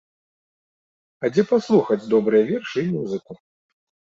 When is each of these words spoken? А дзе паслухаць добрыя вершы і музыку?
А 1.23 1.31
дзе 1.35 1.43
паслухаць 1.51 1.99
добрыя 2.15 2.43
вершы 2.51 2.79
і 2.89 2.91
музыку? 2.97 3.39